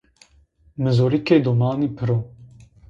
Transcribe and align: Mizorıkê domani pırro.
Mizorıkê 0.81 1.37
domani 1.45 1.87
pırro. 1.95 2.17